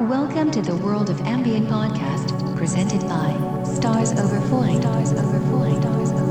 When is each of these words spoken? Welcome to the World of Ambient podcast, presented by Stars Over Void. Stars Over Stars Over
Welcome 0.00 0.50
to 0.50 0.60
the 0.60 0.74
World 0.74 1.08
of 1.08 1.20
Ambient 1.20 1.68
podcast, 1.68 2.56
presented 2.56 3.02
by 3.02 3.30
Stars 3.62 4.10
Over 4.10 4.40
Void. 4.40 4.82
Stars 4.82 5.12
Over 5.12 5.38
Stars 5.38 5.86
Over 5.86 6.23